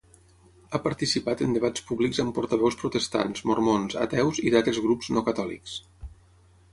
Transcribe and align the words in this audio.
Ha 0.69 0.79
participat 0.85 1.41
en 1.47 1.51
debats 1.57 1.83
públics 1.89 2.21
amb 2.23 2.33
portaveus 2.37 2.77
protestants, 2.83 3.43
mormons, 3.51 3.97
ateus 4.07 4.39
i 4.49 4.55
d'altres 4.57 4.81
grups 4.87 5.13
no 5.17 5.25
catòlics. 5.29 5.77